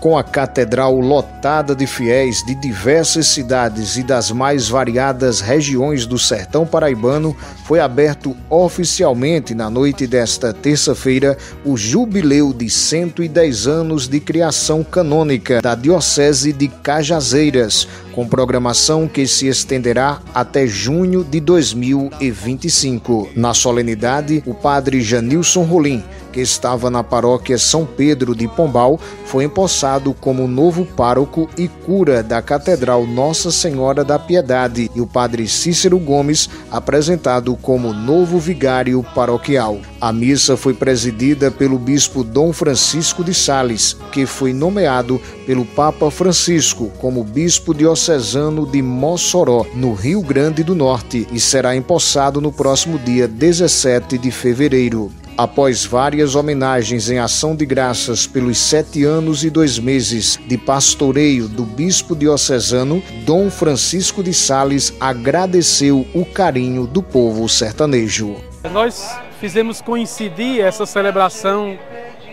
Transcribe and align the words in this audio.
Com 0.00 0.16
a 0.16 0.22
catedral 0.22 1.00
lotada 1.00 1.74
de 1.74 1.84
fiéis 1.84 2.44
de 2.44 2.54
diversas 2.54 3.26
cidades 3.26 3.96
e 3.96 4.04
das 4.04 4.30
mais 4.30 4.68
variadas 4.68 5.40
regiões 5.40 6.06
do 6.06 6.16
sertão 6.16 6.64
paraibano, 6.64 7.36
foi 7.64 7.80
aberto 7.80 8.36
oficialmente 8.48 9.56
na 9.56 9.68
noite 9.68 10.06
desta 10.06 10.52
terça-feira 10.52 11.36
o 11.64 11.76
jubileu 11.76 12.52
de 12.52 12.70
110 12.70 13.66
anos 13.66 14.06
de 14.06 14.20
criação 14.20 14.84
canônica 14.84 15.60
da 15.60 15.74
Diocese 15.74 16.52
de 16.52 16.68
Cajazeiras, 16.68 17.88
com 18.18 18.26
programação 18.26 19.06
que 19.06 19.28
se 19.28 19.46
estenderá 19.46 20.20
até 20.34 20.66
junho 20.66 21.22
de 21.22 21.38
2025. 21.38 23.28
Na 23.36 23.54
solenidade, 23.54 24.42
o 24.44 24.52
padre 24.52 25.00
Janilson 25.00 25.62
Rolim 25.62 26.02
que 26.32 26.40
estava 26.40 26.90
na 26.90 27.02
paróquia 27.02 27.58
São 27.58 27.84
Pedro 27.84 28.34
de 28.34 28.46
Pombal, 28.46 29.00
foi 29.24 29.44
empossado 29.44 30.14
como 30.14 30.46
novo 30.46 30.84
pároco 30.84 31.48
e 31.56 31.68
cura 31.68 32.22
da 32.22 32.40
Catedral 32.40 33.06
Nossa 33.06 33.50
Senhora 33.50 34.04
da 34.04 34.18
Piedade 34.18 34.90
e 34.94 35.00
o 35.00 35.06
padre 35.06 35.48
Cícero 35.48 35.98
Gomes 35.98 36.48
apresentado 36.70 37.56
como 37.56 37.92
novo 37.92 38.38
vigário 38.38 39.04
paroquial. 39.14 39.80
A 40.00 40.12
missa 40.12 40.56
foi 40.56 40.74
presidida 40.74 41.50
pelo 41.50 41.76
bispo 41.76 42.22
Dom 42.22 42.52
Francisco 42.52 43.24
de 43.24 43.34
Sales, 43.34 43.96
que 44.12 44.26
foi 44.26 44.52
nomeado 44.52 45.20
pelo 45.44 45.64
Papa 45.64 46.08
Francisco 46.08 46.92
como 46.98 47.24
bispo 47.24 47.74
diocesano 47.74 48.64
de 48.64 48.80
Mossoró, 48.80 49.66
no 49.74 49.92
Rio 49.94 50.22
Grande 50.22 50.62
do 50.62 50.76
Norte, 50.76 51.26
e 51.32 51.40
será 51.40 51.74
empossado 51.74 52.40
no 52.40 52.52
próximo 52.52 52.96
dia 52.96 53.26
17 53.26 54.16
de 54.18 54.30
fevereiro. 54.30 55.10
Após 55.36 55.84
várias 55.84 56.36
homenagens 56.36 57.10
em 57.10 57.18
ação 57.18 57.54
de 57.54 57.66
graças 57.66 58.26
pelos 58.26 58.58
sete 58.58 59.04
anos 59.04 59.44
e 59.44 59.50
dois 59.50 59.80
meses 59.80 60.38
de 60.46 60.56
pastoreio 60.56 61.48
do 61.48 61.64
bispo 61.64 62.14
diocesano, 62.14 63.02
Dom 63.24 63.50
Francisco 63.50 64.22
de 64.22 64.34
Sales 64.34 64.92
agradeceu 65.00 66.06
o 66.14 66.24
carinho 66.24 66.86
do 66.86 67.02
povo 67.02 67.48
sertanejo. 67.48 68.36
Nós 68.72 69.16
fizemos 69.40 69.80
coincidir 69.80 70.60
essa 70.60 70.84
celebração 70.84 71.78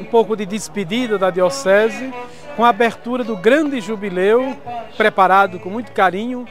um 0.00 0.04
pouco 0.04 0.36
de 0.36 0.46
despedida 0.46 1.18
da 1.18 1.30
diocese 1.30 2.12
com 2.56 2.64
a 2.64 2.68
abertura 2.68 3.24
do 3.24 3.36
grande 3.36 3.80
jubileu 3.80 4.56
preparado 4.96 5.58
com 5.58 5.68
muito 5.68 5.92
carinho 5.92 6.46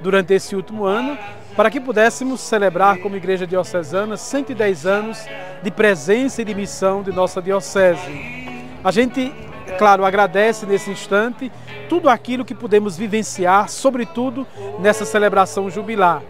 durante 0.00 0.32
esse 0.34 0.54
último 0.54 0.84
ano 0.84 1.18
para 1.56 1.70
que 1.70 1.80
pudéssemos 1.80 2.40
celebrar 2.40 2.98
como 2.98 3.16
Igreja 3.16 3.46
Diocesana 3.46 4.16
110 4.16 4.86
anos 4.86 5.26
de 5.62 5.70
presença 5.70 6.42
e 6.42 6.44
de 6.44 6.54
missão 6.54 7.02
de 7.02 7.10
nossa 7.10 7.40
Diocese. 7.40 8.46
A 8.84 8.90
gente, 8.90 9.34
claro, 9.78 10.04
agradece 10.04 10.66
nesse 10.66 10.90
instante 10.90 11.50
tudo 11.88 12.08
aquilo 12.10 12.44
que 12.44 12.54
pudemos 12.54 12.96
vivenciar, 12.96 13.68
sobretudo 13.70 14.46
nessa 14.78 15.04
celebração 15.04 15.70
jubilar. 15.70 16.22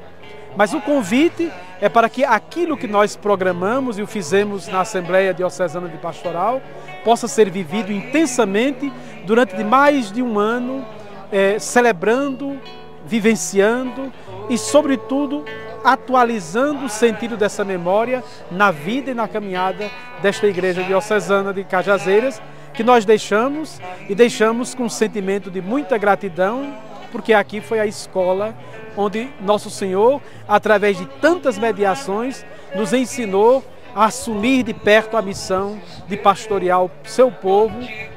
Mas 0.56 0.72
o 0.72 0.80
convite 0.80 1.50
é 1.80 1.88
para 1.88 2.08
que 2.08 2.24
aquilo 2.24 2.76
que 2.76 2.86
nós 2.86 3.16
programamos 3.16 3.98
e 3.98 4.02
o 4.02 4.06
fizemos 4.06 4.68
na 4.68 4.80
Assembleia 4.80 5.34
Diocesana 5.34 5.88
de 5.88 5.98
Pastoral 5.98 6.60
possa 7.04 7.28
ser 7.28 7.50
vivido 7.50 7.92
intensamente 7.92 8.92
durante 9.24 9.62
mais 9.62 10.10
de 10.10 10.22
um 10.22 10.38
ano, 10.38 10.84
é, 11.30 11.58
celebrando 11.58 12.58
vivenciando 13.06 14.12
e, 14.50 14.58
sobretudo, 14.58 15.44
atualizando 15.84 16.84
o 16.86 16.88
sentido 16.88 17.36
dessa 17.36 17.64
memória 17.64 18.22
na 18.50 18.70
vida 18.70 19.12
e 19.12 19.14
na 19.14 19.28
caminhada 19.28 19.88
desta 20.20 20.46
igreja 20.46 20.82
diocesana 20.82 21.54
de 21.54 21.62
Cajazeiras, 21.62 22.42
que 22.74 22.82
nós 22.82 23.04
deixamos 23.04 23.80
e 24.08 24.14
deixamos 24.14 24.74
com 24.74 24.84
um 24.84 24.88
sentimento 24.88 25.50
de 25.50 25.62
muita 25.62 25.96
gratidão, 25.96 26.74
porque 27.06 27.32
aqui 27.32 27.60
foi 27.60 27.78
a 27.78 27.86
escola 27.86 28.54
onde 28.96 29.28
Nosso 29.40 29.70
Senhor, 29.70 30.20
através 30.48 30.96
de 30.96 31.06
tantas 31.06 31.58
mediações, 31.58 32.44
nos 32.74 32.92
ensinou 32.92 33.64
a 33.94 34.06
assumir 34.06 34.62
de 34.62 34.74
perto 34.74 35.16
a 35.16 35.22
missão 35.22 35.80
de 36.06 36.16
pastorear 36.16 36.84
o 36.84 36.90
seu 37.04 37.30
povo 37.30 37.76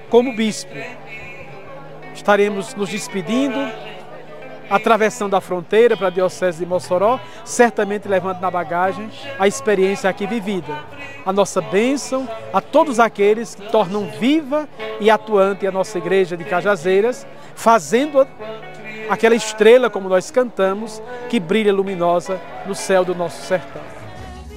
como 0.09 0.35
bispo. 0.35 0.73
Estaremos 2.13 2.75
nos 2.75 2.89
despedindo 2.89 3.59
atravessando 4.69 5.35
a 5.35 5.41
fronteira 5.41 5.97
para 5.97 6.07
a 6.07 6.11
Diocese 6.11 6.59
de 6.59 6.65
Mossoró, 6.65 7.19
certamente 7.43 8.07
levando 8.07 8.39
na 8.39 8.51
bagagem 8.51 9.09
a 9.39 9.47
experiência 9.47 10.09
aqui 10.09 10.27
vivida. 10.27 10.73
A 11.25 11.33
nossa 11.33 11.59
bênção 11.59 12.27
a 12.53 12.61
todos 12.61 12.99
aqueles 12.99 13.55
que 13.55 13.63
tornam 13.71 14.05
viva 14.19 14.69
e 14.99 15.09
atuante 15.09 15.65
a 15.65 15.71
nossa 15.71 15.97
igreja 15.97 16.37
de 16.37 16.43
Cajazeiras, 16.43 17.25
fazendo 17.55 18.25
aquela 19.09 19.35
estrela, 19.35 19.89
como 19.89 20.07
nós 20.07 20.31
cantamos, 20.31 21.01
que 21.29 21.39
brilha 21.39 21.73
luminosa 21.73 22.39
no 22.65 22.75
céu 22.75 23.03
do 23.03 23.15
nosso 23.15 23.45
sertão. 23.45 23.81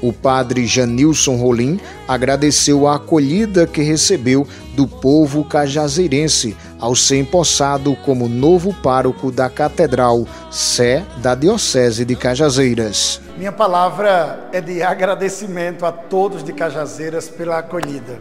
O 0.03 0.13
padre 0.13 0.67
Janilson 0.67 1.37
Rolim 1.37 1.81
agradeceu 2.09 2.89
a 2.89 2.97
acolhida 2.97 3.69
que 3.69 3.83
recebeu 3.83 4.45
do 4.75 4.85
povo 4.85 5.45
cajazeirense 5.45 6.57
ao 6.81 6.97
ser 6.97 7.21
empossado 7.21 7.95
como 8.05 8.29
novo 8.29 8.75
pároco 8.83 9.31
da 9.31 9.49
Catedral 9.49 10.27
Sé 10.51 11.05
da 11.19 11.37
Diocese 11.37 12.05
de 12.05 12.17
Cajazeiras. 12.17 13.21
Minha 13.39 13.53
palavra 13.53 14.49
é 14.53 14.61
de 14.61 14.83
agradecimento 14.83 15.87
a 15.87 15.93
todos 15.93 16.43
de 16.43 16.53
Cajazeiras 16.53 17.29
pela 17.29 17.59
acolhida. 17.59 18.21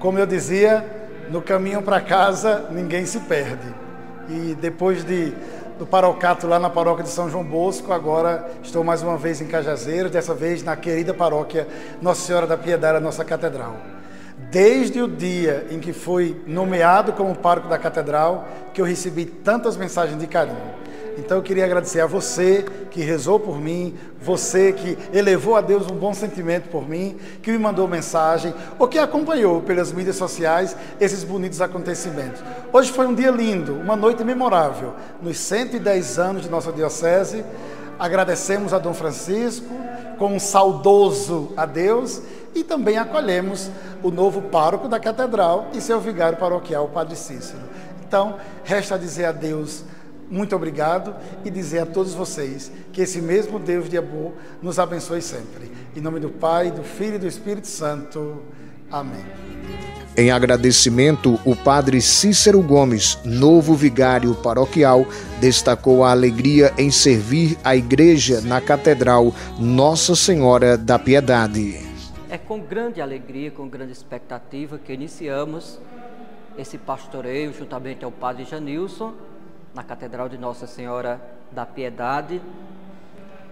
Como 0.00 0.18
eu 0.18 0.26
dizia, 0.26 0.84
no 1.30 1.40
caminho 1.40 1.80
para 1.80 2.00
casa 2.00 2.64
ninguém 2.72 3.06
se 3.06 3.20
perde. 3.20 3.72
E 4.28 4.56
depois 4.60 5.04
de 5.04 5.32
do 5.80 5.86
parocato 5.86 6.46
lá 6.46 6.58
na 6.58 6.68
paróquia 6.68 7.02
de 7.02 7.08
São 7.08 7.30
João 7.30 7.42
Bosco. 7.42 7.90
Agora 7.90 8.50
estou 8.62 8.84
mais 8.84 9.02
uma 9.02 9.16
vez 9.16 9.40
em 9.40 9.46
Cajazeiras, 9.46 10.12
dessa 10.12 10.34
vez 10.34 10.62
na 10.62 10.76
querida 10.76 11.14
paróquia 11.14 11.66
Nossa 12.02 12.20
Senhora 12.20 12.46
da 12.46 12.58
Piedade, 12.58 12.98
a 12.98 13.00
nossa 13.00 13.24
catedral. 13.24 13.78
Desde 14.50 15.00
o 15.00 15.08
dia 15.08 15.66
em 15.70 15.80
que 15.80 15.94
fui 15.94 16.38
nomeado 16.46 17.14
como 17.14 17.34
pároco 17.34 17.66
da 17.66 17.78
catedral, 17.78 18.46
que 18.74 18.80
eu 18.82 18.84
recebi 18.84 19.24
tantas 19.24 19.78
mensagens 19.78 20.18
de 20.18 20.26
carinho. 20.26 20.79
Então 21.20 21.36
eu 21.36 21.42
queria 21.42 21.64
agradecer 21.64 22.00
a 22.00 22.06
você 22.06 22.64
que 22.90 23.02
rezou 23.02 23.38
por 23.38 23.60
mim, 23.60 23.94
você 24.20 24.72
que 24.72 24.96
elevou 25.12 25.54
a 25.54 25.60
Deus 25.60 25.90
um 25.90 25.94
bom 25.94 26.14
sentimento 26.14 26.68
por 26.70 26.88
mim, 26.88 27.16
que 27.42 27.52
me 27.52 27.58
mandou 27.58 27.86
mensagem, 27.86 28.54
ou 28.78 28.88
que 28.88 28.98
acompanhou 28.98 29.60
pelas 29.60 29.92
mídias 29.92 30.16
sociais 30.16 30.74
esses 30.98 31.22
bonitos 31.22 31.60
acontecimentos. 31.60 32.42
Hoje 32.72 32.90
foi 32.90 33.06
um 33.06 33.14
dia 33.14 33.30
lindo, 33.30 33.74
uma 33.74 33.94
noite 33.94 34.24
memorável. 34.24 34.94
Nos 35.22 35.38
110 35.38 36.18
anos 36.18 36.42
de 36.42 36.48
nossa 36.48 36.72
Diocese, 36.72 37.44
agradecemos 37.98 38.72
a 38.72 38.78
Dom 38.78 38.94
Francisco, 38.94 39.68
com 40.18 40.34
um 40.34 40.40
saudoso 40.40 41.52
a 41.56 41.66
Deus, 41.66 42.22
e 42.54 42.64
também 42.64 42.96
acolhemos 42.96 43.70
o 44.02 44.10
novo 44.10 44.42
pároco 44.42 44.88
da 44.88 44.98
catedral 44.98 45.68
e 45.74 45.80
seu 45.80 46.00
vigário 46.00 46.38
paroquial, 46.38 46.86
o 46.86 46.88
Padre 46.88 47.14
Cícero. 47.14 47.60
Então, 48.06 48.36
resta 48.64 48.98
dizer 48.98 49.26
a 49.26 49.32
Deus 49.32 49.84
muito 50.30 50.54
obrigado 50.54 51.14
e 51.44 51.50
dizer 51.50 51.80
a 51.80 51.86
todos 51.86 52.14
vocês 52.14 52.70
que 52.92 53.02
esse 53.02 53.20
mesmo 53.20 53.58
Deus 53.58 53.88
de 53.88 53.98
amor 53.98 54.32
nos 54.62 54.78
abençoe 54.78 55.20
sempre. 55.20 55.72
Em 55.96 56.00
nome 56.00 56.20
do 56.20 56.30
Pai, 56.30 56.70
do 56.70 56.84
Filho 56.84 57.16
e 57.16 57.18
do 57.18 57.26
Espírito 57.26 57.66
Santo. 57.66 58.40
Amém. 58.90 59.24
Em 60.16 60.30
agradecimento, 60.30 61.38
o 61.44 61.56
padre 61.56 62.00
Cícero 62.00 62.62
Gomes, 62.62 63.18
novo 63.24 63.74
vigário 63.74 64.34
paroquial, 64.36 65.04
destacou 65.40 66.04
a 66.04 66.10
alegria 66.10 66.72
em 66.78 66.90
servir 66.90 67.58
a 67.64 67.74
igreja 67.74 68.40
na 68.40 68.60
Catedral 68.60 69.34
Nossa 69.58 70.14
Senhora 70.14 70.76
da 70.76 70.98
Piedade. 70.98 71.78
É 72.28 72.38
com 72.38 72.60
grande 72.60 73.00
alegria, 73.00 73.50
com 73.50 73.68
grande 73.68 73.92
expectativa 73.92 74.78
que 74.78 74.92
iniciamos 74.92 75.80
esse 76.56 76.78
pastoreio 76.78 77.52
juntamente 77.52 78.04
ao 78.04 78.12
padre 78.12 78.44
Janilson 78.44 79.14
na 79.74 79.82
Catedral 79.82 80.28
de 80.28 80.36
Nossa 80.36 80.66
Senhora 80.66 81.20
da 81.52 81.64
Piedade 81.64 82.40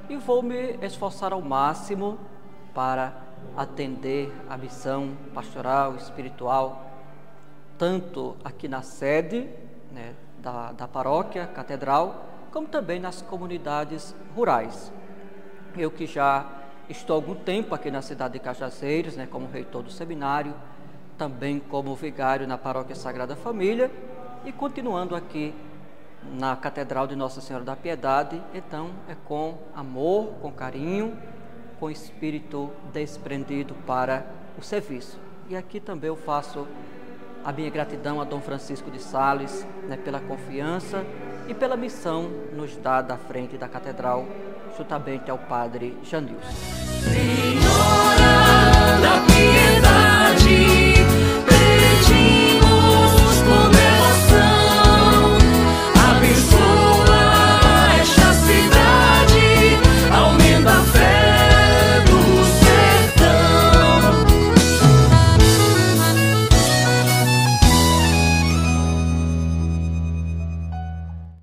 e 0.09 0.17
vou 0.17 0.43
me 0.43 0.79
esforçar 0.82 1.32
ao 1.32 1.43
máximo 1.43 2.19
para 2.75 3.12
atender 3.56 4.32
a 4.49 4.56
missão 4.56 5.17
pastoral, 5.35 5.97
espiritual, 5.97 6.91
tanto 7.76 8.37
aqui 8.44 8.69
na 8.69 8.82
sede 8.82 9.49
né, 9.93 10.15
da, 10.38 10.73
da 10.73 10.88
paróquia, 10.88 11.47
catedral, 11.47 12.25
como 12.53 12.67
também 12.67 12.99
nas 12.99 13.21
comunidades 13.23 14.14
rurais. 14.35 14.93
Eu 15.76 15.91
que 15.91 16.06
já 16.06 16.47
estou 16.88 17.14
há 17.14 17.19
algum 17.19 17.35
tempo 17.35 17.75
aqui 17.75 17.91
na 17.91 18.00
cidade 18.00 18.35
de 18.35 18.41
Cajazeiros, 18.41 19.17
né, 19.17 19.29
como 19.31 19.47
reitor 19.47 19.82
do 19.82 19.91
seminário, 19.91 20.55
também 21.19 21.59
como 21.59 21.94
vigário 21.94 22.47
na 22.47 22.56
paróquia 22.56 22.94
Sagrada 22.94 23.37
Família 23.37 23.91
e 24.44 24.53
continuando 24.53 25.14
aqui 25.14 25.55
na 26.32 26.56
Catedral 26.56 27.06
de 27.06 27.17
Nossa 27.17 27.41
Senhora 27.41 27.65
da 27.65 27.76
Piedade, 27.76 28.43
então 28.53 28.91
é 29.09 29.15
com 29.25 29.59
amor, 29.75 30.35
com 30.41 30.53
carinho, 30.53 31.17
com 31.79 31.91
espírito 31.91 32.70
desprendido 32.93 33.75
para 33.87 34.26
o 34.59 34.62
serviço. 34.62 35.19
E 35.49 35.56
aqui 35.56 35.81
também 35.81 36.09
eu 36.09 36.17
faço 36.17 36.67
a 37.44 37.53
minha 37.53 37.70
gratidão 37.70 38.20
a 38.20 38.25
Dom 38.25 38.41
Francisco 38.41 38.91
de 38.91 39.00
Sales 39.00 39.67
né, 39.88 39.97
pela 39.97 40.20
confiança 40.20 41.05
e 41.49 41.55
pela 41.55 41.76
missão 41.76 42.29
nos 42.53 42.76
dada 42.76 43.14
à 43.14 43.17
frente 43.17 43.56
da 43.56 43.69
catedral, 43.69 44.26
juntamente 44.76 45.31
ao 45.31 45.38
Padre 45.38 45.97
Janilson. 46.03 47.68